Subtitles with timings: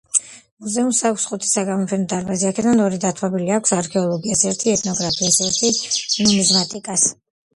[0.67, 5.71] მუზეუმს აქვს ხუთი საგამოფენო დარბაზი, აქედან ორი დათმობილი აქვს არქეოლოგიას, ერთი ეთნოგრაფიას, ერთი
[6.25, 7.05] ნუმიზმატიკას.